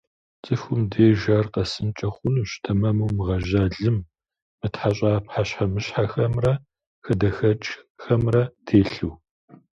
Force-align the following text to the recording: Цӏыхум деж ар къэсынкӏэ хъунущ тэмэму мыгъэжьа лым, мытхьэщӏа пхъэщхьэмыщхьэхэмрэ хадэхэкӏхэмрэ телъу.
Цӏыхум 0.43 0.81
деж 0.91 1.21
ар 1.37 1.47
къэсынкӏэ 1.53 2.09
хъунущ 2.15 2.51
тэмэму 2.63 3.09
мыгъэжьа 3.15 3.63
лым, 3.81 3.97
мытхьэщӏа 4.61 5.13
пхъэщхьэмыщхьэхэмрэ 5.25 6.51
хадэхэкӏхэмрэ 7.05 8.43
телъу. 8.65 9.13